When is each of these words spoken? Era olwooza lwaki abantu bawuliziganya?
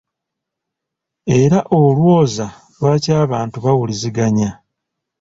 Era 1.39 1.59
olwooza 1.79 2.47
lwaki 2.77 3.11
abantu 3.23 3.57
bawuliziganya? 3.65 4.49